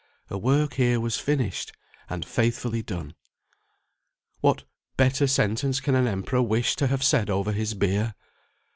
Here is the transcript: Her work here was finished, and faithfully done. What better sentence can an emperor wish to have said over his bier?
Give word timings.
Her 0.29 0.37
work 0.39 0.73
here 0.73 0.99
was 0.99 1.19
finished, 1.19 1.73
and 2.09 2.25
faithfully 2.25 2.81
done. 2.81 3.13
What 4.39 4.63
better 4.97 5.27
sentence 5.27 5.79
can 5.79 5.93
an 5.93 6.07
emperor 6.07 6.41
wish 6.41 6.75
to 6.77 6.87
have 6.87 7.03
said 7.03 7.29
over 7.29 7.51
his 7.51 7.75
bier? 7.75 8.15